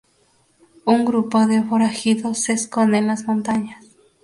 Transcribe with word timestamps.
Un 0.85 1.05
grupo 1.05 1.45
de 1.45 1.61
forajidos 1.61 2.39
se 2.39 2.53
esconde 2.53 2.97
en 2.97 3.05
las 3.05 3.25
montañas. 3.27 3.85